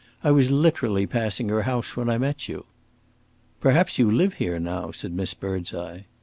[0.23, 2.65] I was literally passing her house when I met you."
[3.59, 5.99] "Perhaps you live here now," said Miss Birdseye.